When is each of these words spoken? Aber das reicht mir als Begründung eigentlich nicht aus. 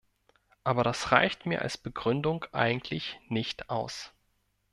Aber 0.63 0.83
das 0.83 1.11
reicht 1.11 1.45
mir 1.45 1.61
als 1.61 1.77
Begründung 1.77 2.45
eigentlich 2.53 3.19
nicht 3.29 3.69
aus. 3.69 4.11